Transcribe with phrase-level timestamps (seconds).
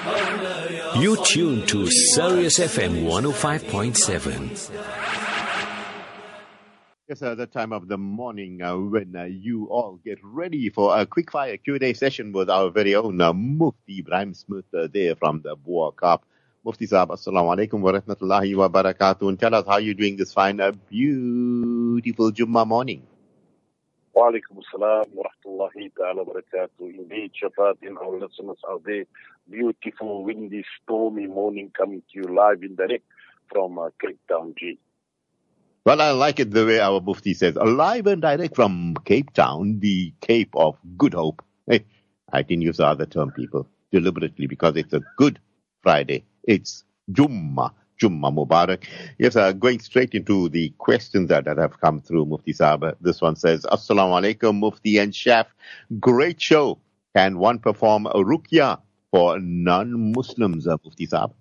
[0.00, 4.70] You tune to Sirius FM 105.7.
[7.06, 10.98] Yes, uh, the time of the morning uh, when uh, you all get ready for
[10.98, 15.16] a quick fire Q&A session with our very own uh, Mufti Ibrahim Smith uh, there
[15.16, 16.20] from the Bo-Kaap.
[16.64, 19.28] Mufti Saab, Assalamu alaikum wa rahmatullahi wa barakatuh.
[19.28, 23.06] And tell us how you're doing this fine, uh, beautiful Jummah morning.
[24.16, 26.34] Alaikum assalam wa rahmatullahi ta'ala wa.
[26.80, 29.04] Indeed, Shafaat and our listeners there,
[29.48, 33.04] beautiful, windy, stormy morning coming to you live in direct
[33.52, 34.78] from uh, Cape Town, G.
[35.84, 39.78] Well, I like it the way our Mufti says, alive and direct from Cape Town,
[39.80, 41.42] the Cape of Good Hope.
[41.66, 41.84] Hey,
[42.32, 45.38] I didn't use the other term, people, deliberately because it's a good
[45.82, 46.24] Friday.
[46.44, 47.72] It's Jummah.
[48.00, 48.84] Jummah Mubarak.
[49.18, 52.94] Yes, uh, going straight into the questions that, that have come through, Mufti Saab.
[53.00, 55.46] This one says, Assalamu alaikum, Mufti and Chef.
[55.98, 56.78] Great show.
[57.14, 61.32] Can one perform a ruqya for non-Muslims, uh, Mufti Saab?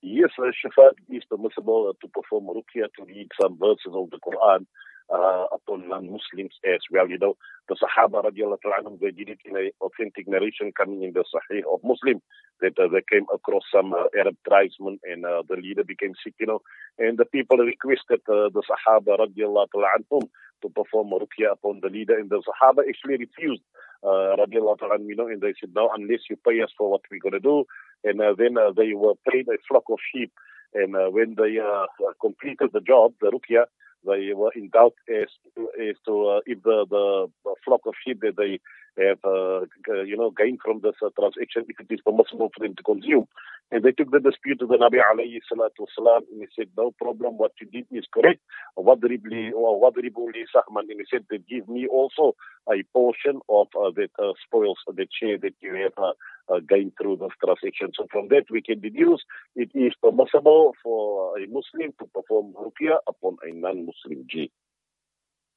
[0.00, 4.66] Yes, uh, Shafaat is permissible to perform ruqya to read some verses of the Quran
[5.10, 7.08] upon non-Muslims as well.
[7.08, 7.36] You know,
[7.68, 11.62] the Sahaba radiallahu anhum, they did it in an authentic narration coming in the Sahih
[11.72, 12.20] of Muslim
[12.60, 16.34] that uh, they came across some uh, Arab tribesmen and uh, the leader became sick,
[16.40, 16.60] you know,
[16.98, 20.28] and the people requested uh, the Sahaba radiallahu anhum
[20.62, 23.62] to perform a ruqya upon the leader and the Sahaba actually refused
[24.04, 27.02] uh, radiallahu anhum, you know, and they said, no, unless you pay us for what
[27.10, 27.64] we're going to do.
[28.04, 30.32] And uh, then uh, they were paid a flock of sheep.
[30.74, 31.86] And uh, when they uh,
[32.20, 33.64] completed the job, the ruqya,
[34.04, 38.20] they were in doubt as as to uh, if the, the the flock of sheep
[38.22, 38.60] that they
[39.00, 42.60] have uh, g- you know gained from this uh, transaction if it is permissible for
[42.66, 43.26] them to consume.
[43.70, 46.90] And they took the dispute to the Nabi alayhi salatu wasalam and he said, No
[46.92, 48.40] problem, what you did is correct.
[48.78, 52.34] Wadribu li sahman and he said they give me also
[52.70, 56.12] a portion of uh, that uh, spoils that share that you have uh,
[56.54, 57.90] uh, gained through this transaction.
[57.94, 59.22] So from that we can deduce
[59.56, 64.50] it is permissible for a Muslim to perform ruqya upon a non-Muslim G.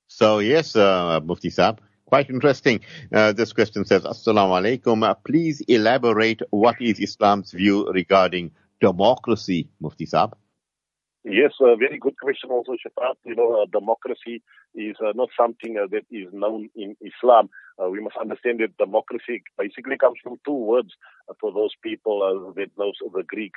[0.08, 1.80] So yes, uh, Mufti Saab,
[2.12, 2.82] quite interesting.
[3.14, 5.02] Uh, this question says, Assalamu alaikum.
[5.08, 8.52] Uh, please elaborate what is Islam's view regarding
[8.82, 10.34] democracy, Mufti Saab?
[11.24, 13.16] Yes, a very good question also, Shafaat.
[13.24, 14.42] You know, uh, democracy
[14.76, 17.50] is uh, not something uh, that is known in Islam.
[17.82, 20.90] Uh, we must understand that democracy basically comes from two words
[21.30, 23.54] uh, for those people that knows the Greek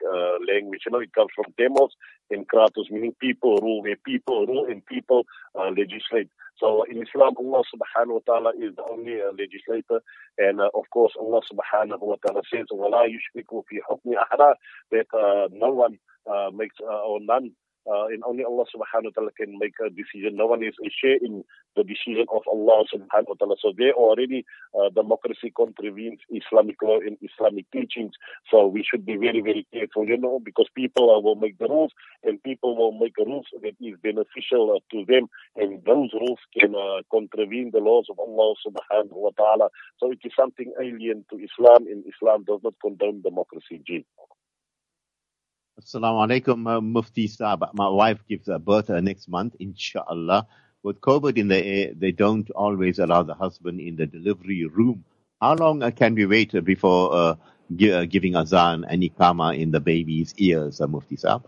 [0.46, 0.82] language.
[0.86, 1.90] You know, it comes from demos
[2.30, 5.24] and kratos, meaning people rule, where people rule and people
[5.56, 6.28] legislate.
[6.57, 10.01] So in Islam, Allah subhanahu wa ta'ala is the only uh, legislator.
[10.37, 14.53] And uh, of course, Allah subhanahu wa ta'ala says, وَلَا يُشْرِكُ فِي حُكْمِ أَحْدًا
[14.91, 15.97] that uh, no one
[16.29, 17.51] uh, makes, uh, or none,
[17.86, 20.36] uh, and only Allah subhanahu wa ta'ala can make a decision.
[20.36, 21.44] No one is a share in
[21.76, 23.56] the decision of Allah subhanahu wa ta'ala.
[23.60, 28.12] So there already uh, democracy contravenes Islamic law and Islamic teachings.
[28.50, 31.68] So we should be very, very careful, you know, because people uh, will make the
[31.68, 36.38] rules and people will make rules that is beneficial uh, to them and those rules
[36.58, 39.68] can uh, contravene the laws of Allah subhanahu wa ta'ala.
[39.98, 43.82] So it is something alien to Islam and Islam does not condone democracy.
[43.86, 44.04] G.
[45.80, 47.68] Assalamu alaikum, uh, Mufti Saab.
[47.74, 50.46] My wife gives birth uh, next month, inshallah.
[50.84, 55.04] With COVID in the air, they don't always allow the husband in the delivery room.
[55.40, 57.36] How long uh, can we wait uh, before uh,
[57.76, 61.44] gi- uh, giving azan and ikama in the baby's ears, Mufti Saab?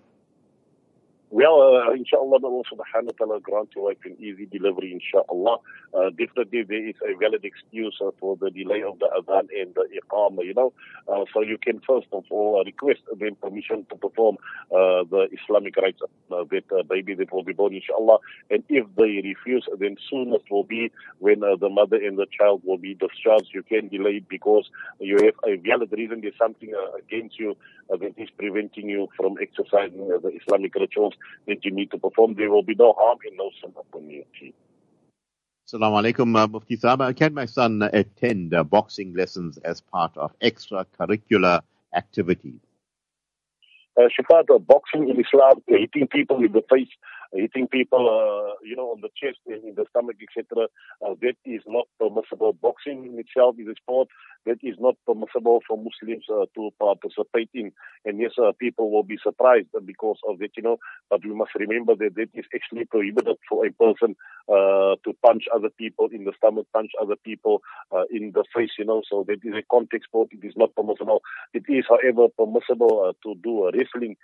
[1.31, 5.59] Well, uh, inshallah, Allah subhanahu wa ta'ala grant your wife an easy delivery, inshallah.
[5.93, 9.75] Uh, definitely there is a valid excuse uh, for the delay of the adhan and
[9.75, 10.73] the iqama, you know.
[11.09, 14.37] Uh, so you can first of all uh, request them permission to perform
[14.71, 15.85] uh, the Islamic of
[16.33, 18.19] uh, that uh, baby that will be born, inshallah.
[18.51, 22.79] And if they refuse, then soonest will be when the mother and the child will
[22.79, 23.51] be discharged.
[23.55, 24.69] You can delay it because
[24.99, 26.21] you have a valid reason.
[26.21, 27.57] There's something against you
[27.89, 31.15] that is preventing you from exercising the Islamic rituals
[31.47, 32.35] that you need to perform.
[32.35, 34.25] There will be no harm and no sin upon you.
[35.69, 37.01] Assalamu alaikum, uh, Mufti Saab.
[37.01, 41.61] Uh, Can my son attend uh, boxing lessons as part of extracurricular
[41.93, 42.61] activities?
[43.99, 46.89] Uh, Shafaat, boxing in Islam, hitting people in the face,
[47.37, 50.67] hitting people, uh, you know, on the chest in the stomach, etc.
[51.05, 52.53] Uh, that is not permissible.
[52.55, 54.09] Boxing in itself is a sport
[54.47, 57.73] that is not permissible for Muslims uh, to participate in.
[58.05, 60.79] And yes, uh, people will be surprised because of that, you know.
[61.11, 64.17] But we must remember that that is actually prohibited for a person
[64.49, 67.63] uh, to punch other people in the stomach, punch other people
[67.93, 69.03] uh, in the face, you know.
[69.11, 70.29] So that is a contact sport.
[70.33, 71.23] It is not permissible.
[71.53, 74.17] It is, however, permissible to do a wrestling,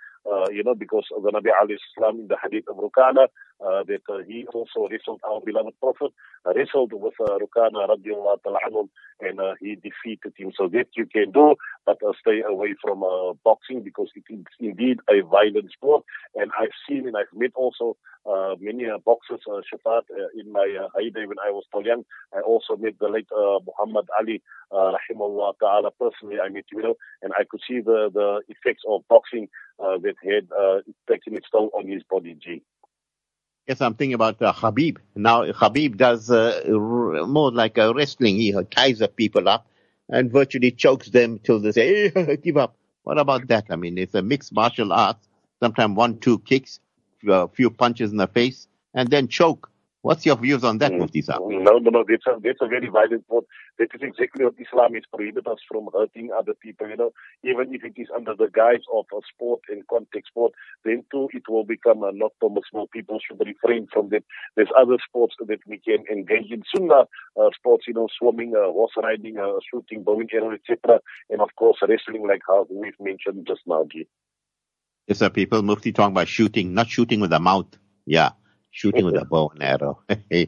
[0.51, 3.27] you know, because of the Nabi alayhi salam in the hadith of Rukana,
[3.63, 6.11] uh, that uh, he also wrestled our beloved Prophet,
[6.45, 8.87] uh, wrestled with uh, Rukana
[9.21, 10.51] and uh, he defeated him.
[10.55, 11.55] So that you can do,
[11.85, 16.03] but uh, stay away from uh, boxing because it is indeed a violent sport.
[16.35, 17.95] And I've seen and I've met also
[18.59, 20.03] many boxers, uh, Shafaat,
[20.37, 20.67] in my
[20.97, 22.03] heyday when I was still young.
[22.35, 24.41] I also met the late uh, Muhammad Ali,
[24.71, 24.91] uh,
[25.59, 26.37] ta'ala, personally.
[26.43, 29.47] I met him, and I could see the, the effects of boxing
[29.79, 30.47] that had
[31.09, 32.63] taken its toll on his body, G.
[33.67, 34.97] Yes, I'm thinking about uh, Habib.
[35.15, 38.35] Now, Habib does uh, r- more like a wrestling.
[38.35, 39.67] He ties up people up
[40.09, 42.75] and virtually chokes them till they say, hey, give up.
[43.03, 43.65] What about that?
[43.69, 45.27] I mean, it's a mixed martial arts.
[45.61, 46.79] Sometimes one, two kicks,
[47.27, 49.69] a few punches in the face, and then choke.
[50.03, 50.99] What's your views on that, Mm.
[50.99, 51.49] Mufti Saab?
[51.49, 52.03] No, no, no.
[52.05, 53.45] That's a, that's a very violent sport.
[53.79, 56.89] That is exactly what Islam is prohibit us from hurting other people.
[56.89, 60.51] You know, even if it is under the guise of a sport and contact sport,
[60.83, 62.87] then too it will become uh, not permissible.
[62.91, 64.25] People should refrain from that.
[64.57, 66.63] There's other sports that we can engage in.
[66.75, 67.07] Sunnah
[67.39, 70.99] uh, sports, you know, swimming, uh, horse riding, uh, shooting, bow and arrow, etc.
[71.29, 73.87] And of course, wrestling, like how we've mentioned just now.
[73.89, 74.05] G.
[75.07, 77.67] Yes, sir, people, Mufti talking about shooting, not shooting with the mouth.
[78.05, 78.31] Yeah,
[78.73, 79.99] shooting with a bow and arrow.
[80.29, 80.45] yeah,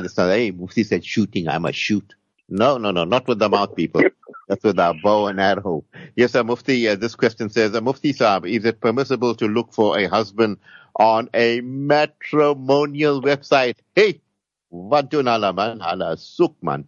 [0.00, 2.14] that's not, hey, Mufti said shooting, I must shoot.
[2.48, 4.02] No, no, no, not with the mouth, people.
[4.48, 5.84] That's with a bow and arrow.
[6.14, 9.72] Yes, sir, Mufti, uh, this question says, uh, Mufti Saab, is it permissible to look
[9.72, 10.58] for a husband
[10.98, 13.76] on a matrimonial website?
[13.94, 14.20] Hey,
[14.68, 15.80] what do nala man?
[15.80, 16.84] Hala suk man.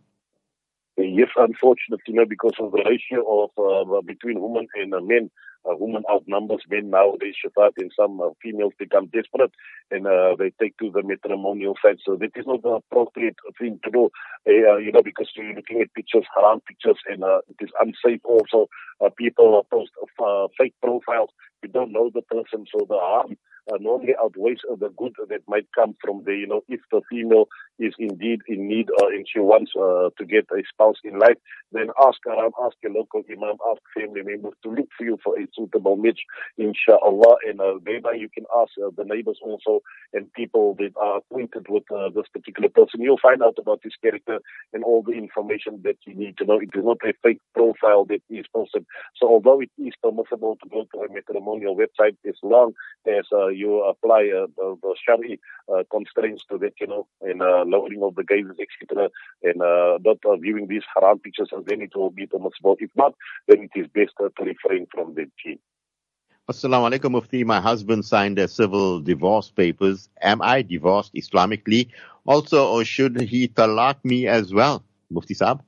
[0.98, 5.30] Yes, unfortunately, you know, because of the ratio of uh, between women and uh, men,
[5.68, 9.52] uh, women outnumbers men nowadays, Shafaat, and some uh, females become desperate
[9.90, 11.98] and uh, they take to the matrimonial side.
[12.04, 14.10] So that is not the appropriate thing to do,
[14.48, 18.20] uh, you know, because you're looking at pictures, haram pictures, and uh, it is unsafe
[18.24, 18.68] also.
[19.04, 19.90] Uh, people post
[20.24, 21.30] uh, fake profiles.
[21.62, 23.36] You don't know the person, so the harm
[23.72, 27.46] uh, normally outweighs the good that might come from the, you know, if the female
[27.78, 31.36] is indeed in need uh, and she wants uh, to get a spouse in life,
[31.72, 35.38] then ask around, ask your local imam, ask family members to look for you for
[35.38, 36.20] a suitable match,
[36.58, 37.36] inshallah.
[37.46, 39.80] And uh, thereby you can ask uh, the neighbors also
[40.12, 43.00] and people that are acquainted with uh, this particular person.
[43.00, 44.38] You'll find out about his character
[44.72, 46.58] and all the information that you need to know.
[46.58, 48.86] It is not a fake profile that is posted.
[49.16, 52.72] So although it is permissible to go to a matrimonial website as long
[53.06, 55.40] as uh, you apply uh, the, the Shari
[55.72, 59.08] uh, constraints to that, you know, and uh, lowering of the gazes, etc.,
[59.42, 59.58] and
[60.04, 62.76] not viewing these haram pictures, and then it will be permissible.
[62.78, 63.14] If not,
[63.48, 65.30] then it is best to refrain from that.
[65.42, 65.58] Gene.
[66.48, 67.42] Assalamu alaikum, Mufti.
[67.42, 70.08] My husband signed a civil divorce papers.
[70.22, 71.88] Am I divorced Islamically?
[72.24, 74.84] Also, or should he talak me as well?
[75.10, 75.60] Mufti Saab?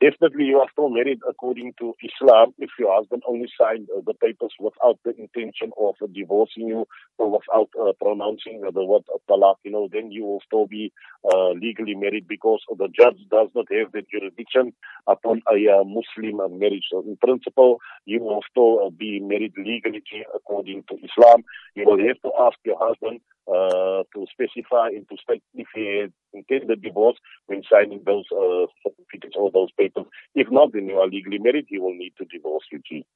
[0.00, 4.14] Definitely, you are still married according to Islam if your husband only signed uh, the
[4.14, 6.86] papers without the intention of uh, divorcing you
[7.18, 10.92] or without uh, pronouncing the word talaq, you know, then you will still be
[11.24, 14.72] uh, legally married because the judge does not have the jurisdiction
[15.08, 16.86] upon a uh, Muslim marriage.
[16.92, 21.42] So, in principle, you will still uh, be married legally according to Islam.
[21.74, 26.06] You will have to ask your husband uh, to specify and to state if he
[26.34, 27.16] intended divorce
[27.46, 30.06] when signing those uh, certificates or those papers.
[30.34, 31.66] If not, then you are legally married.
[31.68, 32.80] He will need to divorce you.
[32.86, 33.06] G.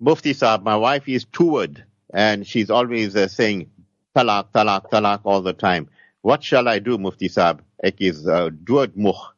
[0.00, 3.70] Mufti Saab, my wife is toward and she's always uh, saying
[4.16, 5.88] talak, talak, talak all the time.
[6.22, 7.60] What shall I do, Mufti Saab?
[7.82, 9.34] Ek is uh, duad mukh.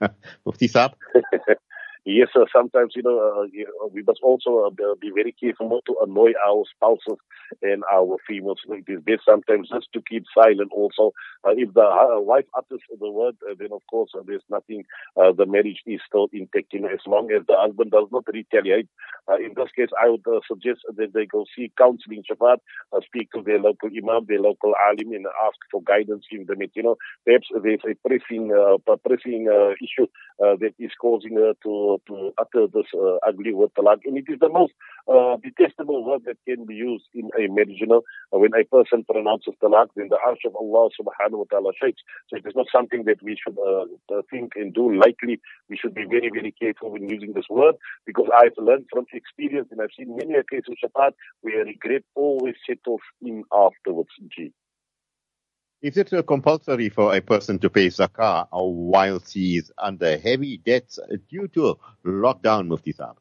[0.46, 0.94] Mufti Saab?
[2.08, 2.46] Yes, sir.
[2.54, 6.62] Sometimes, you know, uh, we must also uh, be very careful not to annoy our
[6.72, 7.18] spouses
[7.62, 8.60] and our females.
[8.68, 11.10] It is best sometimes just to keep silent also.
[11.44, 14.84] Uh, if the uh, wife utters the word, uh, then of course uh, there's nothing,
[15.20, 18.22] uh, the marriage is still intact, you know, as long as the husband does not
[18.32, 18.86] retaliate.
[19.28, 22.58] Uh, in this case, I would uh, suggest that they go seek counseling, Shafaat,
[22.92, 26.54] uh, speak to their local imam, their local alim, and ask for guidance in the
[26.74, 30.06] You know, perhaps there's a pressing, uh, pressing uh, issue
[30.42, 33.98] uh, that is causing her to to utter this uh, ugly word talaq.
[34.04, 34.72] And it is the most
[35.08, 37.42] uh, detestable word that can be used in a.
[37.42, 41.72] You Uh, when a person pronounces talaq, then the arsh of Allah subhanahu wa ta'ala
[41.80, 42.02] shakes.
[42.28, 45.40] So it is not something that we should uh, uh, think and do lightly.
[45.68, 49.68] We should be very, very careful when using this word because I've learned from experience
[49.70, 51.12] and I've seen many a case of Shafaat
[51.42, 54.10] where regret always settles in afterwards.
[54.34, 54.52] G.
[55.82, 60.98] Is it compulsory for a person to pay zakah whilst he is under heavy debts
[61.28, 63.16] due to lockdown, Mufti Saab?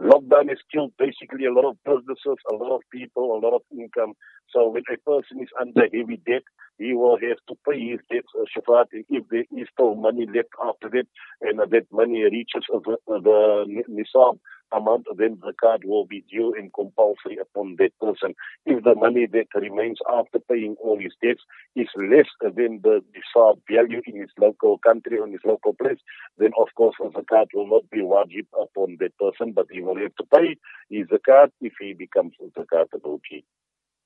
[0.00, 3.62] Lockdown has killed basically a lot of businesses, a lot of people, a lot of
[3.72, 4.14] income.
[4.50, 6.42] So when a person is under heavy debt,
[6.78, 10.48] he will have to pay his debts, uh, Shafaat, if there is still money left
[10.62, 11.06] after that,
[11.40, 14.38] and uh, that money reaches uh, the, the nisab
[14.72, 18.34] amount, then zakat will be due and compulsory upon that person.
[18.64, 21.42] If the money that remains after paying all his debts
[21.74, 25.98] is less than the desired value in his local country or in his local place,
[26.38, 29.96] then of course the zakat will not be wajib upon that person, but he will
[29.96, 30.56] have to pay
[30.90, 33.16] his zakat if he becomes zakatable.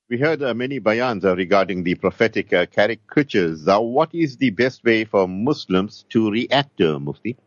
[0.09, 3.65] We heard uh, many bayans uh, regarding the prophetic uh, caricatures.
[3.65, 7.37] What is the best way for Muslims to react, uh, Mufti?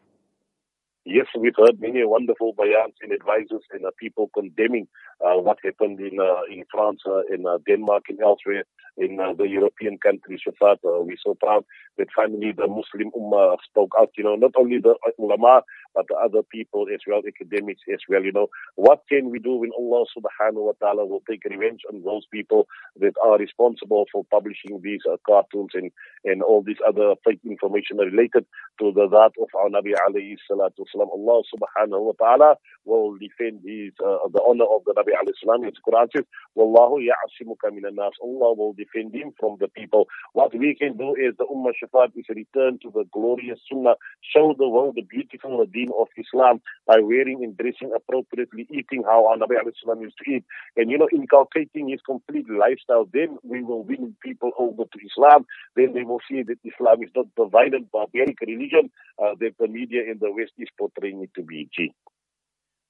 [1.07, 4.89] Yes, we've heard many wonderful bayans and advices and uh, people condemning
[5.21, 8.65] uh, what happened in uh, in France, uh, in uh, Denmark, and elsewhere
[8.97, 10.41] in uh, the European countries.
[10.47, 11.65] Shafaat, we're so proud
[11.99, 14.13] that finally the Muslim Ummah spoke out.
[14.17, 15.63] You know, not only the ulama
[15.95, 18.23] but the other people as well, academics as well.
[18.23, 22.03] You know, what can we do when Allah Subhanahu wa Taala will take revenge on
[22.03, 22.67] those people
[23.01, 25.91] that are responsible for publishing these uh, cartoons and
[26.25, 28.47] and all this other fake information related
[28.81, 31.09] to the that of our Nabi alayhi salatu wasalam.
[31.13, 35.65] Allah Subhanahu wa Taala will defend his uh, the honor of the Nabi alayhi salam.
[35.65, 36.25] His Quran says,
[36.57, 40.07] "Wallahu ya'asimuka nas." Allah will defend him from the people.
[40.33, 44.55] What we can do is the Ummah Shafaat is return to the glorious Sunnah, show
[44.59, 45.61] the world the beautiful
[45.99, 50.45] of Islam by wearing and dressing appropriately, eating how our Nabi Islam used to eat,
[50.77, 53.09] and you know, inculcating his complete lifestyle.
[53.13, 55.47] Then we will win people over to Islam.
[55.77, 58.91] Then they will see that Islam is not the violent, barbaric religion
[59.23, 61.69] uh, that the media in the West is portraying it to be.
[61.75, 61.93] Gee.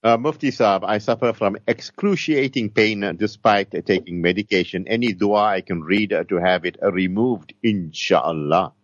[0.03, 4.87] Uh, Mufti Saab, I suffer from excruciating pain despite taking medication.
[4.87, 8.75] Any dua I can read to have it removed, inshallah.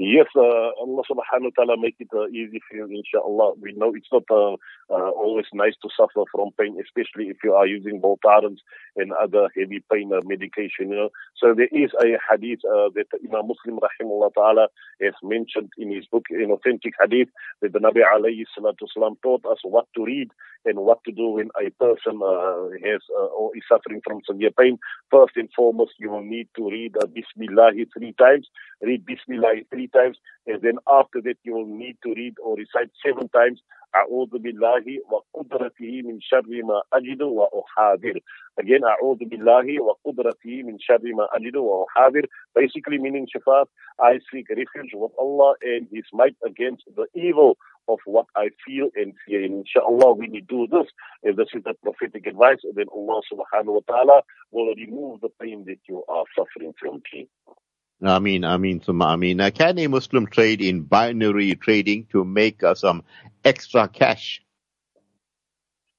[0.00, 3.54] Yes, uh, Allah subhanahu wa ta'ala make it uh, easy for you, inshallah.
[3.60, 4.54] We know it's not uh,
[4.94, 8.62] uh, always nice to suffer from pain, especially if you are using Voltarens
[8.98, 11.10] and other heavy pain uh, medication, you know.
[11.36, 14.68] So there is a hadith uh, that Imam Muslim rahimahullah ta'ala
[15.02, 17.28] has mentioned in his book, an authentic hadith,
[17.62, 20.30] that the Nabi alayhi salatu salam taught us what to read
[20.64, 24.50] and what to do when a person uh, has uh, or is suffering from severe
[24.58, 24.78] pain.
[25.10, 28.48] First and foremost, you will need to read uh, Bismillah three times.
[28.82, 32.90] Read Bismillah three times, and then after that, you will need to read or recite
[33.04, 33.60] seven times.
[33.94, 38.20] أعوذ بالله وقدرته من شر ما أجد وأحاذر.
[38.60, 42.26] Again, أعوذ بالله وقدرته من شر ما أجد وأحاذر.
[42.54, 43.66] Basically meaning Shafaat,
[43.98, 47.56] I seek refuge with Allah and His might against the evil
[47.88, 49.44] of what I feel and fear.
[49.44, 50.86] And inshallah, when you do this,
[51.22, 55.64] if this is the prophetic advice, then Allah subhanahu wa ta'ala will remove the pain
[55.66, 57.02] that you are suffering from.
[58.02, 59.02] I mean, I mean, some.
[59.02, 63.02] I mean, can a Muslim trade in binary trading to make uh, some
[63.48, 64.40] extra cash?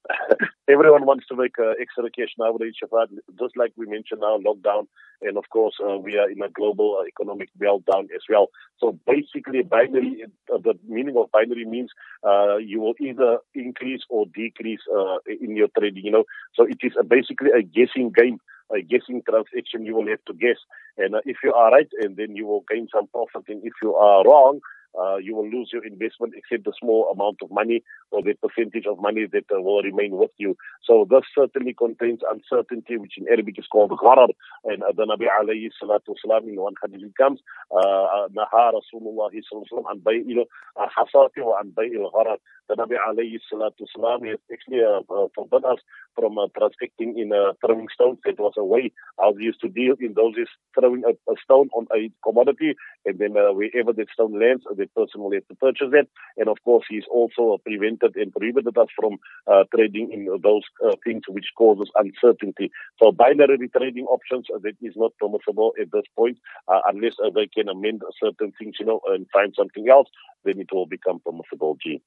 [0.70, 3.08] everyone wants to make uh, extra cash nowadays, Shafaat.
[3.39, 4.88] Just like we mentioned now, lockdown,
[5.22, 8.48] and of course uh, we are in a global uh, economic meltdown as well.
[8.79, 10.25] So basically, binary.
[10.53, 11.89] Uh, the meaning of binary means
[12.25, 16.06] uh, you will either increase or decrease uh, in your trading.
[16.06, 16.24] You know,
[16.56, 18.39] so it is basically a guessing game.
[18.72, 20.58] A guessing transaction, you will have to guess,
[20.96, 23.96] and if you are right, and then you will gain some profit, and if you
[23.96, 24.60] are wrong,
[24.98, 28.86] uh, you will lose your investment except the small amount of money or the percentage
[28.86, 30.55] of money that uh, will remain with you.
[30.84, 34.29] So this certainly contains uncertainty, which in Arabic is called gharar.
[34.65, 37.39] And uh, the Nabi alayhi salatu wasalam in one hadith comes,
[37.72, 40.46] naha Rasulullah sallallahu an bay'il
[40.77, 42.38] hasati wa an bay'il gharar.
[42.67, 45.79] The Nabi alayhi salatu wasalam has actually uh, uh, forbidden us
[46.19, 48.19] from uh, transacting in uh, throwing stones.
[48.25, 51.35] It was a way how we used to deal in those is throwing a, a
[51.43, 55.47] stone on a commodity and then uh, wherever that stone lands, the person will have
[55.47, 56.09] to purchase it.
[56.38, 60.95] And of course, he's also prevented and prohibited us from uh, trading in those uh,
[61.05, 62.71] things which causes uncertainty.
[63.01, 67.69] So binary trading options, uh, that is not permissible at this point, unless they can
[67.69, 70.09] amend certain things, you know, and find something else,
[70.43, 71.77] then it will become permissible.
[71.81, 72.01] G.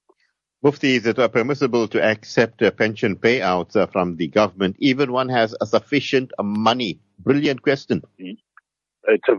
[0.62, 5.66] Mufti, is it permissible to accept pension payouts from the government even one has a
[5.66, 7.00] sufficient money?
[7.18, 8.02] Brilliant question.
[8.20, 8.51] Mm-hmm
[9.08, 9.34] it's a,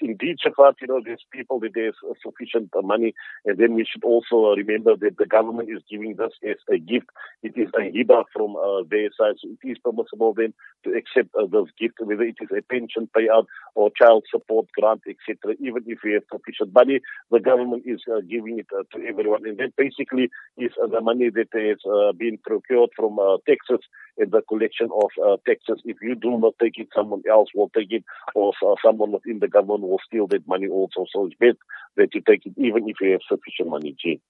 [0.00, 3.14] indeed, Shafaat, you know, there's people that there's sufficient uh, money.
[3.44, 7.06] And then we should also remember that the government is giving this as a gift.
[7.42, 9.36] It is a hiba from uh, their side.
[9.42, 13.08] So it is permissible then to accept uh, this gift, whether it is a pension
[13.16, 15.56] payout or child support grant, etc.
[15.60, 19.46] Even if we have sufficient money, the government is uh, giving it uh, to everyone.
[19.46, 23.84] And that basically is uh, the money that has uh, been procured from taxes
[24.18, 25.10] and the collection of
[25.46, 25.80] taxes.
[25.84, 28.52] If you do not take it, someone else will take it or
[28.84, 31.06] someone someone within the government will steal that money also.
[31.12, 31.58] So it's best
[31.96, 34.20] that you take it even if you have sufficient money, G.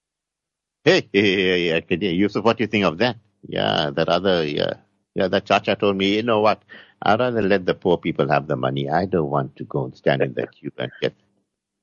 [0.85, 3.17] Hey, hey, hey, hey, Yusuf, what do you think of that?
[3.47, 4.75] Yeah, that other, yeah,
[5.15, 6.63] yeah, that Chacha told me, you know what?
[7.03, 8.89] I'd rather let the poor people have the money.
[8.89, 11.15] I don't want to go and stand in the queue and get.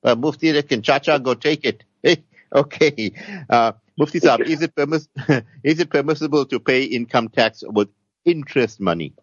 [0.02, 1.84] But Mufti, can Chacha go take it?
[2.02, 2.24] Hey,
[2.54, 3.12] okay.
[3.50, 5.08] Uh, Mufti Saab, is it, permiss-
[5.64, 7.88] is it permissible to pay income tax with
[8.24, 9.14] interest money?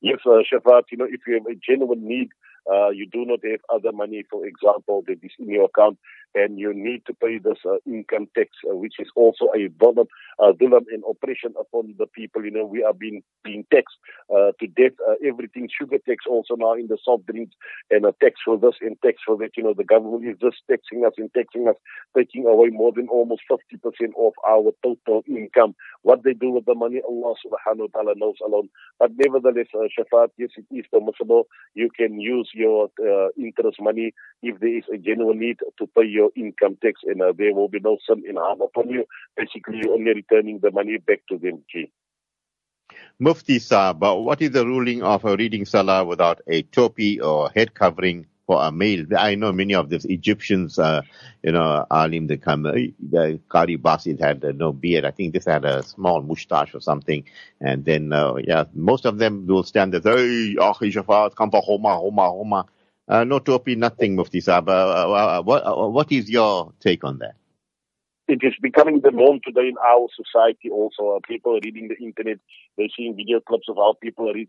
[0.00, 2.30] Yes, uh, Shafaat, you know, if you have a genuine need
[2.70, 5.98] uh, you do not have other money, for example, that is in your account,
[6.34, 10.04] and you need to pay this uh, income tax, uh, which is also a dollar,
[10.38, 12.44] uh, dollar and oppression upon the people.
[12.44, 13.96] You know, we are being being taxed
[14.30, 14.92] uh, to death.
[15.08, 17.54] Uh, everything, sugar tax also now in the soft drinks,
[17.90, 19.50] and a tax for this and tax for that.
[19.56, 21.76] You know, the government is just taxing us and taxing us,
[22.16, 23.80] taking away more than almost 50%
[24.18, 25.74] of our total income.
[26.02, 28.68] What they do with the money, Allah subhanahu wa ta'ala knows alone.
[28.98, 31.44] But nevertheless, uh, Shafaat, yes, it is permissible.
[31.74, 36.04] You can use your uh, interest money if there is a genuine need to pay
[36.06, 39.04] your income tax and uh, there will be no sin in harm upon you.
[39.36, 41.64] Basically, you're only returning the money back to them.
[41.70, 41.90] G.
[43.18, 48.26] Mufti Saab, what is the ruling of reading Salah without a topi or head covering
[48.46, 49.04] for a male?
[49.16, 51.02] I know many of these Egyptians, uh,
[51.42, 55.04] you know, Alim, uh, the Qari Basit had uh, no beard.
[55.04, 57.24] I think this had a small moustache or something.
[57.60, 61.60] And then, uh, yeah, most of them will stand there, hey, Akhi Shafaat, come for
[61.60, 62.66] Homa, Homa, Homa.
[63.10, 64.68] Uh, no topi, nothing, Mufti Saab.
[64.68, 67.34] Uh, uh, what, uh, what is your take on that?
[68.30, 71.16] it is becoming the norm today in our society also.
[71.16, 72.38] Uh, people are reading the internet,
[72.78, 74.48] they're seeing video clips of how people read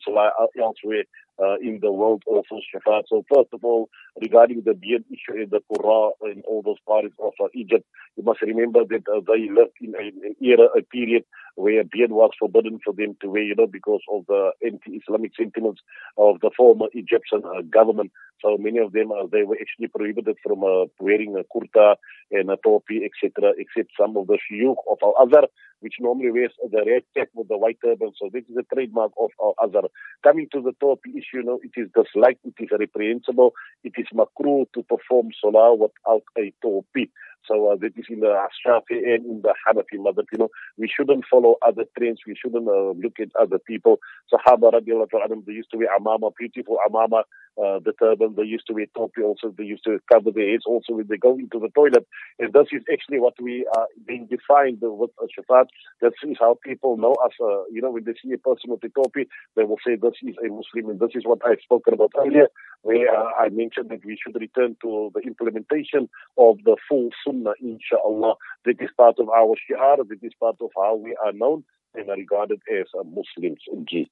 [0.61, 1.03] elsewhere
[1.41, 3.03] uh, in the world also, Shafaat.
[3.09, 3.89] So first of all,
[4.21, 8.23] regarding the beard issue in the Qur'an and all those parts of uh, Egypt, you
[8.23, 11.25] must remember that uh, they lived in an era, a period
[11.61, 15.81] where beard was forbidden for them to wear, you know, because of the anti-Islamic sentiments
[16.17, 18.11] of the former Egyptian uh, government.
[18.41, 21.95] So many of them, uh, they were actually prohibited from uh, wearing a kurta
[22.31, 25.47] and a topi, etc., except some of the shuyukh of Al-Azhar,
[25.81, 28.11] which normally wears the red cap with the white turban.
[28.17, 29.89] So this is a trademark of Al-Azhar.
[30.23, 34.07] Coming to the topi issue, you know, it is disliked, it is reprehensible, it is
[34.13, 37.11] makruh to perform salah without a topi.
[37.45, 38.33] So uh, that is in the
[38.65, 40.25] Shafi and in the Hanafi madhab.
[40.31, 42.19] You know, we shouldn't follow other trends.
[42.27, 43.99] We shouldn't uh, look at other people.
[44.31, 47.23] Sahaba radiallahu anhum, they used to wear amama, beautiful amama,
[47.63, 48.33] uh, the turban.
[48.35, 49.53] They used to wear topi also.
[49.55, 52.07] They used to cover their heads also when they go into the toilet.
[52.39, 55.67] And this is actually what we are being defined with uh, Shafaat.
[56.01, 57.33] This is how people know us.
[57.41, 60.17] Uh, you know, when they see a person with a topi, they will say this
[60.23, 60.89] is a Muslim.
[60.89, 62.47] And this is what I've spoken about earlier,
[62.81, 67.53] where uh, I mentioned that we should return to the implementation of the full Sunnah,
[67.61, 68.35] inshallah.
[68.65, 72.07] That is part of our shi'ar, that is part of how we are known and
[72.09, 74.09] regarded as uh, Muslims indeed.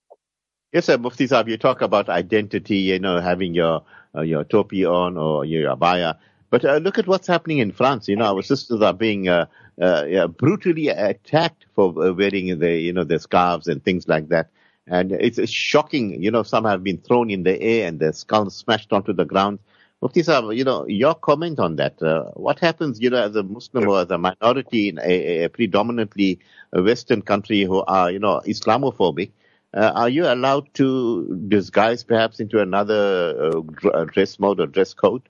[0.72, 3.84] Yes, sir, Mufti Saab, you talk about identity, you know, having your
[4.16, 6.18] uh, your topi on or your abaya.
[6.52, 8.08] But uh, look at what's happening in France.
[8.08, 9.48] You know, our sisters are being uh,
[9.82, 14.50] uh, brutally attacked for uh, wearing the, you know, the scarves and things like that.
[14.88, 16.22] And it's, it's shocking.
[16.22, 19.26] You know, some have been thrown in the air and their skulls smashed onto the
[19.26, 19.60] ground.
[20.02, 22.02] Mufti Saab, you know, your comment on that.
[22.02, 25.50] Uh, what happens, you know, as a Muslim or as a minority in a, a
[25.50, 26.40] predominantly
[26.74, 29.32] Western country who are, you know, Islamophobic?
[29.74, 33.52] Uh, are you allowed to disguise perhaps into another
[33.94, 35.22] uh, dress mode or dress code?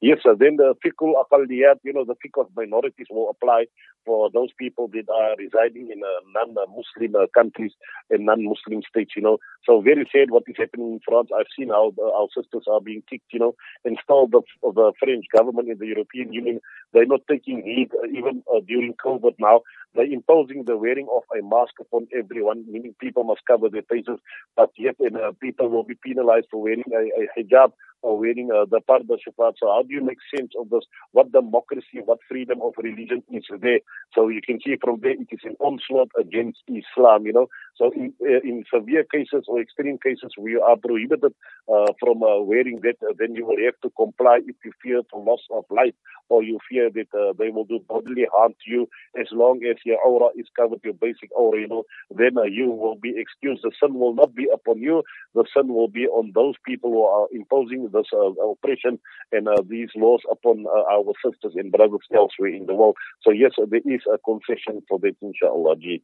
[0.00, 0.18] Yes.
[0.24, 3.66] Then the fiqh aqaliyat, you know, the fiqh of minorities will apply
[4.04, 7.72] for those people that are residing in uh, non-Muslim uh, countries
[8.10, 9.38] and non-Muslim states, you know.
[9.64, 11.30] So very sad what is happening in France.
[11.34, 13.54] I've seen how the, our sisters are being kicked, you know,
[13.84, 16.60] installed the, of the French government in the European Union.
[16.92, 19.62] They're not taking heed uh, even uh, during COVID now.
[19.94, 24.18] They're imposing the wearing of a mask upon everyone, meaning people must cover their faces,
[24.56, 27.72] but yet uh, people will be penalized for wearing a, a hijab
[28.04, 29.16] or wearing uh, the parda.
[29.58, 30.84] So how do you make sense of this?
[31.12, 33.80] What democracy, what freedom of religion is there?
[34.14, 37.48] So you can see from there it is an onslaught against Islam, you know.
[37.76, 41.32] So in, uh, in severe cases or extreme cases we are prohibited
[41.72, 45.00] uh, from uh, wearing that, uh, then you will have to comply if you fear
[45.12, 45.94] the loss of life
[46.28, 48.88] or you fear that uh, they will do bodily harm to you
[49.18, 52.96] as long as your aura is covered, your basic aura, you know, then you will
[52.96, 53.62] be excused.
[53.62, 55.02] The sin will not be upon you.
[55.34, 58.98] The sin will be on those people who are imposing this uh, oppression
[59.32, 62.96] and uh, these laws upon uh, our sisters and brothers elsewhere in the world.
[63.22, 65.76] So yes, there is a concession for that, inshallah.
[65.76, 66.02] Ji.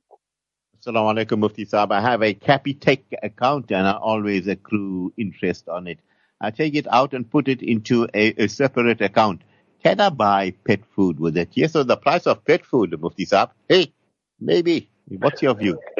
[0.81, 1.93] Assalamu alaikum, Mufti Saab.
[1.93, 5.99] I have a Capitec account and I always accrue interest on it.
[6.41, 9.43] I take it out and put it into a, a separate account.
[9.83, 11.51] Can I buy pet food with it?
[11.53, 13.51] Yes, so the price of pet food, Mufti Saab.
[13.69, 13.93] Hey,
[14.41, 14.89] maybe.
[15.09, 15.79] What's your view?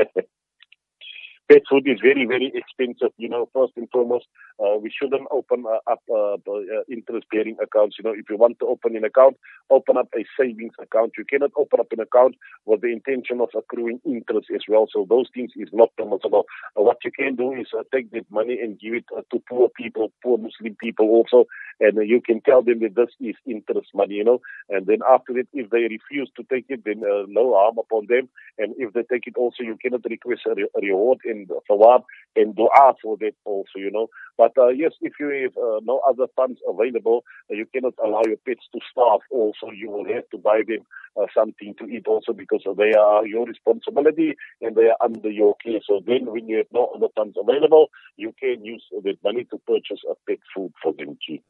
[1.51, 3.13] pet food is very, very expensive.
[3.17, 4.27] You know, first and foremost,
[4.63, 7.97] uh, we shouldn't open uh, up uh, uh, interest-bearing accounts.
[7.99, 9.37] You know, if you want to open an account,
[9.71, 11.13] open up a savings account.
[11.17, 14.87] You cannot open up an account with the intention of accruing interest as well.
[14.93, 16.45] So those things is not permissible.
[16.79, 19.69] Uh, what you can do is uh, take that money and give it to poor
[19.77, 21.47] people, poor Muslim people also,
[21.81, 24.41] and you can tell them that this is interest money, you know.
[24.69, 28.29] And then after that, if they refuse to take it, then no harm upon them.
[28.59, 32.03] And if they take it also, you cannot request a, re- a reward and thawab
[32.37, 34.09] and dua for that also, you know.
[34.41, 38.23] But uh, yes, if you have uh, no other funds available, uh, you cannot allow
[38.27, 39.71] your pets to starve also.
[39.71, 40.87] You will have to buy them
[41.21, 45.57] uh, something to eat also because they are your responsibility and they are under your
[45.63, 45.81] care.
[45.87, 49.59] So then when you have no other funds available, you can use that money to
[49.67, 51.41] purchase a pet food for them too.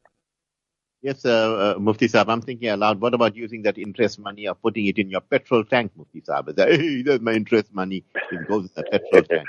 [1.01, 2.99] Yes, uh, uh, Mufti Saab, I'm thinking aloud.
[2.99, 6.53] What about using that interest money or putting it in your petrol tank, Mufti Saab?
[6.59, 8.03] Say, hey, that's my interest money.
[8.29, 9.47] It goes in the petrol tank.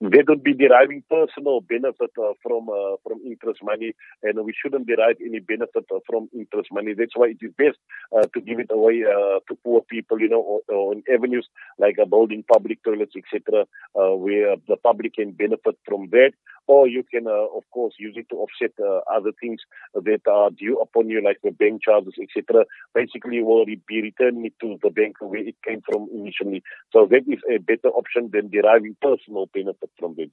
[0.00, 4.86] They don't be deriving personal benefit uh, from uh, from interest money, and we shouldn't
[4.86, 6.94] derive any benefit uh, from interest money.
[6.96, 7.76] That's why it is best
[8.16, 11.46] uh, to give it away uh, to poor people, you know, in avenues
[11.78, 16.32] like uh, building public toilets, etc., where the public can benefit from that.
[16.66, 18.70] Or you can, of course, use it to offset
[19.12, 19.60] other things
[19.94, 22.64] that are due upon you, like the bank charges, etc.
[22.94, 26.62] Basically, you will be returning it to the bank where it came from initially.
[26.92, 30.30] So that is a better option than deriving personal benefit from the.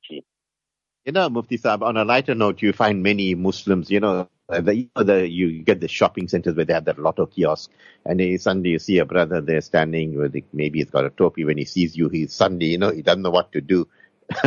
[1.05, 4.61] You know, Mufti Saab, on a lighter note, you find many Muslims, you know, uh,
[4.61, 7.71] the, you, know, the, you get the shopping centers where they have that lotto kiosk,
[8.05, 11.11] and then suddenly you see a brother there standing with the, maybe he's got a
[11.11, 11.45] topi.
[11.45, 13.89] When he sees you, he's suddenly, you know, he doesn't know what to do.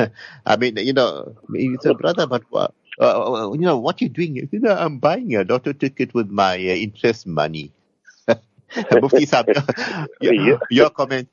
[0.46, 2.75] I mean, you know, he's a brother, but what?
[3.01, 4.37] uh, you know what you're doing?
[4.37, 7.73] You know, I'm buying a lotto ticket with my uh, interest money.
[9.01, 9.49] Mufti Saab,
[10.20, 11.29] your, your comment.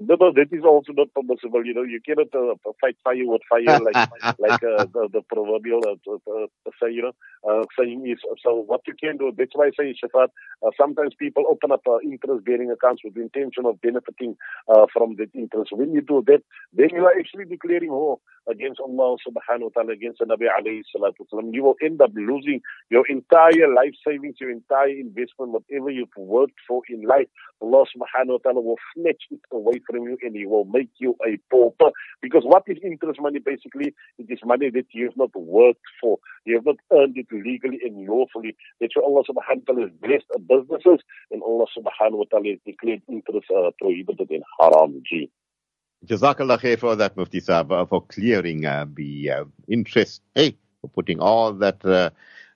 [0.00, 1.64] No, no, that is also not permissible.
[1.66, 4.00] You know, you cannot uh, fight fire with fire like
[4.40, 6.46] like uh, the, the proverbial uh, uh,
[6.82, 7.12] say, you know,
[7.48, 8.18] uh, saying is.
[8.42, 10.28] So what you can do, that's why I say, Shafaat,
[10.66, 14.36] uh, sometimes people open up uh, interest-bearing accounts with the intention of benefiting
[14.68, 15.72] uh, from that interest.
[15.72, 19.92] When you do that, then you are actually declaring war against Allah subhanahu wa ta'ala,
[19.92, 21.52] against the Nabi alayhi salatu wasalam.
[21.52, 26.58] You will end up losing your entire life savings, your entire investment, whatever you've worked
[26.66, 27.28] for in life.
[27.62, 31.16] Allah subhanahu wa ta'ala will snatch it away from you and He will make you
[31.26, 31.90] a pauper.
[32.22, 33.94] Because what is interest money basically?
[34.18, 36.18] It is money that you have not worked for.
[36.44, 38.56] You have not earned it legally and lawfully.
[38.80, 41.00] That's why Allah subhanahu wa ta'ala has blessed businesses
[41.30, 45.02] and Allah subhanahu wa ta'ala has declared interest uh, prohibited in haram.
[45.08, 45.30] Gee.
[46.06, 50.88] Jazakallah khair for that, Mufti Saab, uh, for clearing uh, the uh, interest, hey, for
[50.88, 52.10] putting all that uh,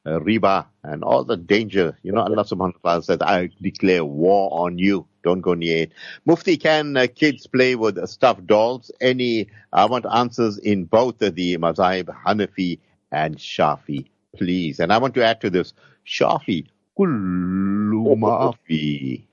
[0.07, 1.97] uh, riba and all the danger.
[2.03, 5.07] You know, Allah subhanahu wa ta'ala said, I declare war on you.
[5.23, 5.93] Don't go near it.
[6.27, 8.91] Mufti, can uh, kids play with stuffed dolls?
[9.01, 12.79] Any, I want answers in both of the Mazahib, Hanafi
[13.11, 14.81] and Shafi, please.
[14.81, 15.73] And I want to add to this,
[16.07, 16.67] Shafi,
[16.99, 19.25] kullu maafi.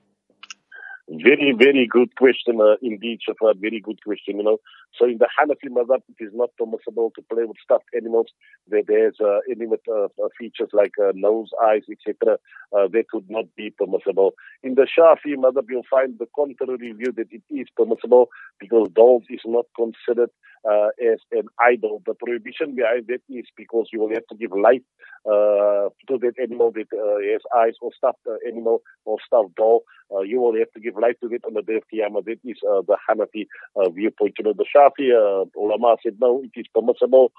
[1.08, 3.60] Very, very good question uh, indeed, Shafaat.
[3.60, 4.58] Very good question, you know.
[4.98, 8.28] So in the Hanafi madhab, it is not permissible to play with stuffed animals.
[8.68, 12.38] There, there's uh, any uh, uh, features like uh, nose, eyes, etc.
[12.72, 14.32] Uh, that would not be permissible.
[14.62, 19.24] In the Shafi madhab, you'll find the contrary view that it is permissible because dolls
[19.28, 20.30] is not considered
[20.68, 22.02] uh, as an idol.
[22.06, 24.82] The prohibition behind that is because you will have to give life
[25.26, 29.82] uh, to that animal that uh, has eyes or stuffed uh, animal or stuffed doll.
[30.14, 32.24] Uh, you will have to give life to it on the day of Qiyamah.
[32.24, 33.46] That is uh, the Hanafi
[33.76, 34.34] uh, viewpoint.
[34.38, 35.10] You know, the Shafi
[35.56, 37.32] ulama said no, it is permissible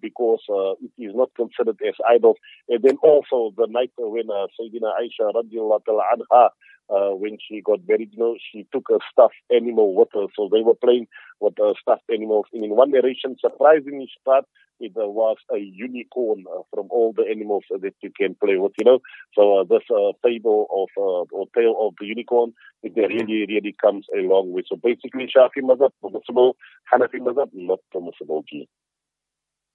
[0.00, 0.42] because
[0.80, 2.36] it is not considered as idols.
[2.68, 6.50] And then also the night when uh, Sayyidina Aisha radiallahu anha
[6.88, 10.26] uh, when she got married, you know, she took a stuffed animal with her.
[10.36, 11.06] So they were playing
[11.40, 12.46] with uh, stuffed animals.
[12.52, 14.42] And in one narration, surprisingly, Shafaat,
[14.78, 18.56] it uh, was a unicorn uh, from all the animals uh, that you can play
[18.56, 19.00] with, you know.
[19.34, 23.74] So uh, this uh, fable of uh, or tale of the unicorn, it really, really
[23.82, 24.62] comes a long way.
[24.68, 26.56] So basically, Shafi mazhab permissible,
[26.92, 28.44] Hanafi mazhab not permissible.
[28.48, 28.68] Gee.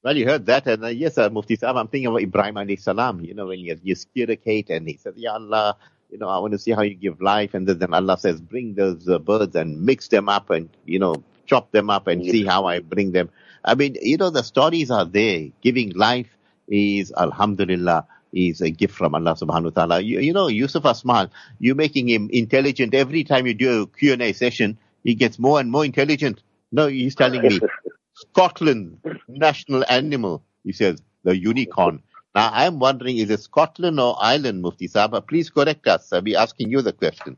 [0.04, 2.82] Well, you heard that, and uh, yes, uh, Mufti Saab, I'm thinking about Ibrahim alayhi
[2.82, 5.78] salam, you know, when you, you spear a cat and he says, Ya Allah,
[6.12, 8.76] you know, I want to see how you give life, and then Allah says, bring
[8.76, 12.32] those uh, birds and mix them up and, you know, chop them up and Yes.
[12.32, 13.30] see how I bring them.
[13.64, 15.50] I mean, you know, the stories are there.
[15.62, 16.28] Giving life
[16.68, 20.00] is, alhamdulillah, is a gift from Allah subhanahu wa ta'ala.
[20.02, 22.94] You, you know, Yusuf Asmal, you're making him intelligent.
[22.94, 26.42] Every time you do a Q&A session, he gets more and more intelligent.
[26.72, 27.66] No, he's telling me,
[28.16, 32.04] Scotland, national animal, he says, the unicorn.
[32.34, 35.26] Now, I'm wondering, is it Scotland or Ireland, Mufti Sahaba?
[35.26, 36.14] Please correct us.
[36.14, 37.38] I'll be asking you the question.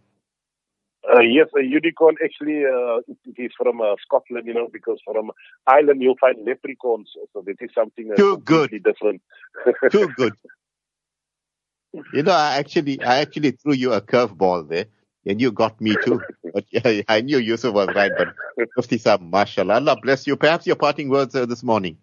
[1.11, 5.31] Uh, yes, a unicorn actually uh, it is from uh, Scotland, you know, because from
[5.67, 8.71] Ireland you'll find leprechauns, so that is something uh, Too good.
[8.83, 9.21] different.
[9.91, 10.33] Too good.
[12.13, 14.85] You know, I actually, I actually threw you a curveball there,
[15.25, 16.21] and you got me too.
[16.53, 18.29] But yeah, I knew Yusuf was right, but
[18.77, 19.75] Mufti Saab, mashallah.
[19.75, 20.37] Allah bless you.
[20.37, 21.97] Perhaps your parting words uh, this morning.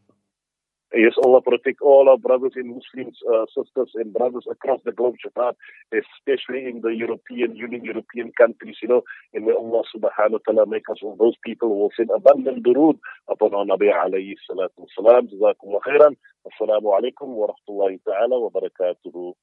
[0.92, 5.14] Yes, Allah protect all our brothers and Muslims, uh, sisters and brothers across the globe,
[5.24, 5.55] Shafaat,
[5.94, 10.66] especially in the European Union, European countries, you know, and may Allah subhanahu wa ta'ala
[10.66, 12.98] make us all those people who will send abundant durood
[13.29, 15.31] upon our Nabi alayhi salatu wasalam.
[15.31, 16.16] Jazakumullah khairan.
[16.50, 19.35] Assalamu alaikum wa rahmatullahi ta'ala wa barakatuhu.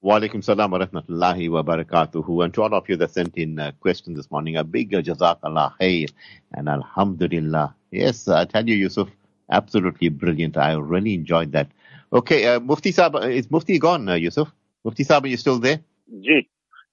[0.00, 2.44] Wa alaikum salam wa rahmatullahi wa barakatuhu.
[2.44, 5.74] And to all of you that sent in uh, questions this morning, a big jazakallah
[5.80, 6.12] khair
[6.54, 7.72] and alhamdulillah.
[7.92, 9.08] Yes, I tell you, Yusuf,
[9.52, 10.56] absolutely brilliant.
[10.56, 11.70] I really enjoyed that.
[12.12, 14.52] Okay, uh, Mufti Saab, uh, is Mufti gone, uh, Yusuf?
[14.84, 15.80] Mufti Saab, are you still there?
[16.20, 16.48] Ji.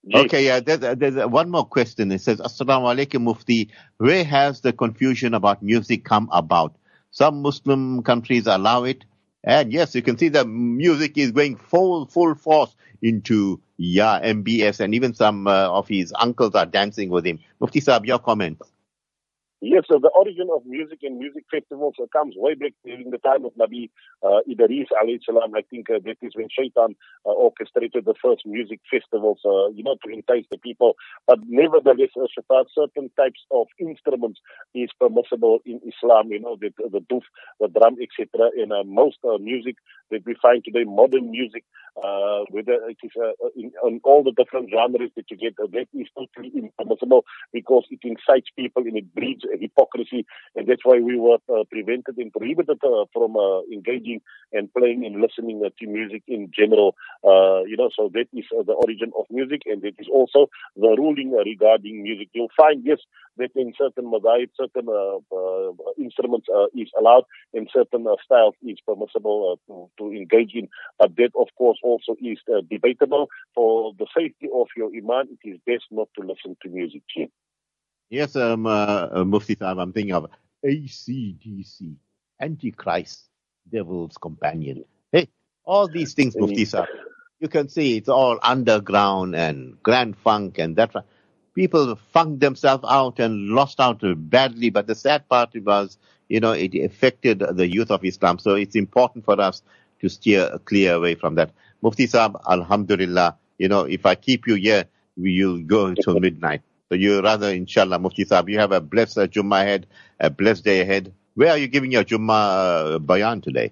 [0.08, 0.18] Ji.
[0.18, 2.12] Okay, yeah, there's, uh, there's uh, one more question.
[2.12, 3.70] It says, Assalamu alaikum, Mufti.
[3.98, 6.76] Where has the confusion about music come about?
[7.12, 9.04] Some Muslim countries allow it.
[9.44, 14.80] And yes, you can see the music is going full, full force into, yeah, MBS
[14.82, 17.40] and even some uh, of his uncles are dancing with him.
[17.60, 18.70] Mufti Saab, your comments.
[19.62, 23.44] Yes, so the origin of music and music festivals comes way back during the time
[23.44, 23.90] of Nabi
[24.24, 25.52] uh, Idris alayhi salam.
[25.54, 26.96] I think uh, that is when Shaitan
[27.26, 30.96] uh, orchestrated the first music festivals, uh, you know, to entice the people.
[31.28, 34.40] But nevertheless, uh, Shaitan, certain types of instruments
[34.74, 37.24] is permissible in Islam, you know, the, the doof,
[37.60, 38.52] the drum, etc.
[38.56, 39.76] And uh, most uh, music
[40.10, 41.66] that we find today, modern music,
[41.98, 43.72] uh, whether it is uh, in,
[44.04, 48.48] all the different genres that you get, uh, that is totally impermissible because it incites
[48.56, 50.26] people and it breeds hypocrisy,
[50.56, 54.22] and that's why we were uh, prevented and prohibited uh, from uh, engaging
[54.54, 56.96] and playing and listening uh, to music in general.
[57.70, 61.32] You know, so that is the origin of music, and that is also the ruling
[61.32, 62.30] regarding music.
[62.34, 63.00] You'll find yes
[63.38, 64.88] that in certain madhab, certain
[65.98, 67.24] instruments is allowed,
[67.54, 70.68] and certain styles is permissible to, to engage in.
[70.98, 73.28] But that, of course, also is uh, debatable.
[73.56, 77.04] For the safety of your iman, it is best not to listen to music.
[77.16, 77.30] Jim.
[78.10, 80.28] Yes, um, uh, uh, Mufti Saab, I'm thinking of
[80.66, 81.96] ACDC,
[82.42, 83.26] Antichrist,
[83.72, 84.84] Devil's Companion.
[85.12, 85.30] Hey,
[85.64, 86.88] all these things, Mufti Saab,
[87.40, 90.94] you can see it's all underground and grand funk and that.
[91.56, 95.98] People funked themselves out and lost out badly, but the sad part was,
[96.30, 98.40] you know, it affected the youth of Islam.
[98.40, 99.62] So it's important for us
[100.00, 101.52] to steer clear away from that.
[101.82, 106.62] Mufti Saab, Alhamdulillah, you know, if I keep you here, you'll go until midnight.
[106.90, 109.88] So you rather, inshallah, Mufti Saab, you have a blessed uh, Jummah ahead,
[110.20, 111.14] a blessed day ahead.
[111.36, 113.72] Where are you giving your Jummah uh, bayan today?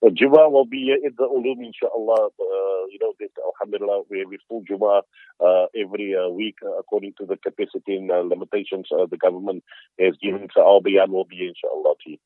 [0.00, 2.30] The Jummah will be uh, in the Ulum, inshallah.
[2.40, 5.02] Uh, you know, that, alhamdulillah, we have full Jummah
[5.38, 9.62] uh, every uh, week uh, according to the capacity and uh, limitations uh, the government
[10.00, 10.48] has given.
[10.52, 12.18] So our bayan will be, inshallah, to you.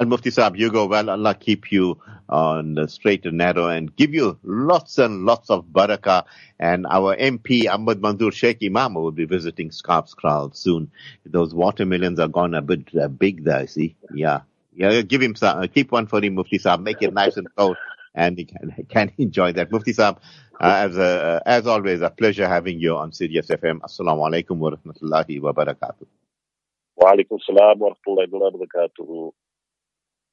[0.00, 1.10] And Mufti Saab, you go well.
[1.10, 5.64] Allah keep you on the straight and narrow and give you lots and lots of
[5.66, 6.24] barakah.
[6.60, 10.92] And our MP, Ahmed Munzoor Shaik Emam, will be visiting Schaapkraal soon.
[11.26, 13.96] Those watermelons are gone a bit uh, big there, see?
[14.14, 14.42] Yeah.
[14.72, 16.80] Yeah, give him some, uh, keep one for him, Mufti Saab.
[16.80, 17.76] Make it nice and cold.
[18.14, 19.72] And he can, can enjoy that.
[19.72, 20.18] Mufti Saab,
[20.60, 23.80] uh, as, uh, as always, a pleasure having you on Sirius FM.
[23.80, 26.06] Assalamu alaikum wa rahmatullahi wa barakatuh.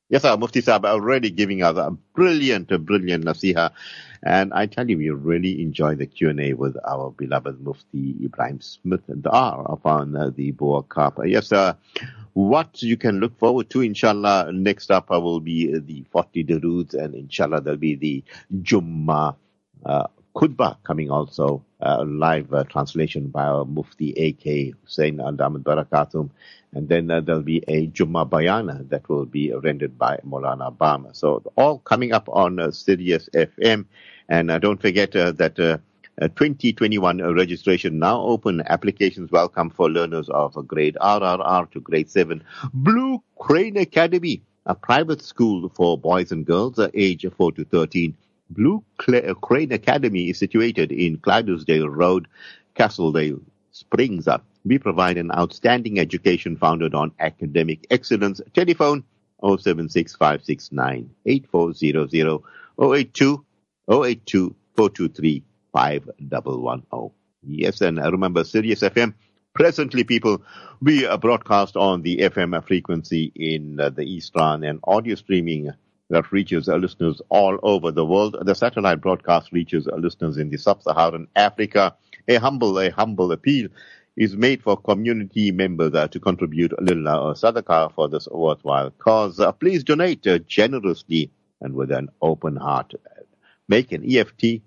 [0.10, 0.38] Yes, sir.
[0.38, 3.72] Mufti Saab already giving us a brilliant, a brilliant nasiha.
[4.22, 9.02] And I tell you, we really enjoy the Q&A with our beloved Mufti Ibrahim Smith
[9.08, 11.28] and R upon the Bo-Kaap.
[11.28, 11.76] Yes, sir.
[12.34, 16.94] What you can look forward to, inshallah, next up uh, will be the 40 Daroods
[16.94, 18.24] and inshallah there'll be the
[18.62, 19.36] Jummah
[19.86, 24.74] uh, Khutbah coming also, uh, live uh, translation by our Mufti A.K.
[24.84, 26.30] Hussein Andamad Barakatum.
[26.76, 31.16] And then uh, there'll be a Jummah Bayana that will be rendered by Molana Bama.
[31.16, 33.86] So all coming up on uh, Sirius FM.
[34.28, 35.78] And uh, don't forget uh, that uh,
[36.22, 38.62] uh, 2021 uh, registration now open.
[38.68, 42.44] Applications welcome for learners of grade RRR to grade 7.
[42.74, 48.16] Blue Crane Academy, a private school for boys and girls age 4 to 13.
[48.50, 52.28] Blue Crane Academy is situated in Clydesdale Road,
[52.76, 54.28] Castledale Springs.
[54.28, 58.42] Uh, We provide an outstanding education founded on academic excellence.
[58.54, 59.04] Telephone
[59.44, 62.42] 076 8400
[62.80, 63.46] 082
[63.88, 65.44] 082 423
[67.48, 69.14] Yes, and uh, remember Sirius FM.
[69.54, 70.42] Presently, people,
[70.82, 75.70] we uh, broadcast on the FM frequency in uh, the Eastern and audio streaming
[76.10, 78.36] that reaches our listeners all over the world.
[78.42, 81.96] The satellite broadcast reaches our listeners in the sub-Saharan Africa
[82.28, 83.68] a humble, a humble appeal
[84.18, 88.92] is made for community members uh, to contribute a little uh, sadaqah for this worthwhile
[88.92, 89.40] cause.
[89.40, 92.94] Uh, please donate uh, generously and with an open heart.
[93.68, 94.62] Make an EFT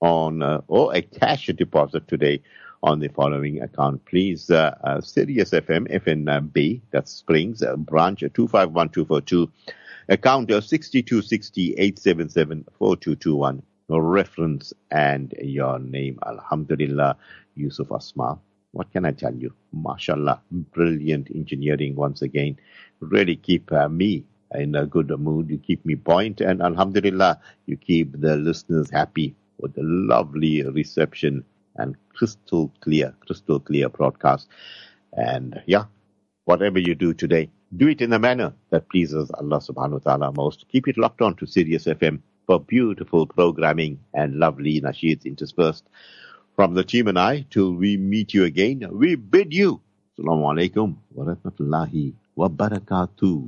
[0.00, 2.42] on uh, or a cash deposit today
[2.82, 4.50] on the following account, please.
[4.50, 9.50] Uh, uh, Sirius FM FNB, that's Springs, branch 251242,
[10.08, 11.76] account 6260
[13.88, 16.18] reference and your name.
[16.26, 17.16] Alhamdulillah,
[17.54, 18.38] Yusuf Asma.
[18.72, 19.52] What can I tell you?
[19.74, 22.58] MashaAllah, brilliant engineering once again.
[23.00, 25.50] Really keep uh, me in a good mood.
[25.50, 31.44] You keep me point, and Alhamdulillah, you keep the listeners happy with the lovely reception
[31.76, 34.48] and crystal clear, crystal clear broadcast.
[35.12, 35.84] And yeah,
[36.44, 40.32] whatever you do today, do it in a manner that pleases Allah subhanahu wa ta'ala
[40.32, 40.66] most.
[40.68, 45.88] Keep it locked on to Sirius FM for beautiful programming and lovely nasheeds interspersed.
[46.54, 49.80] From the team and I, till we meet you again, we bid you.
[50.18, 53.42] Assalamu alaikum wa rahmatullahi wa barakatuh.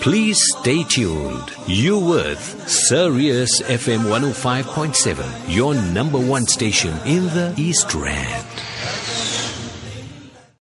[0.00, 1.52] Please stay tuned.
[1.66, 8.55] You with Sirius FM 105.7, your number one station in the East Rand.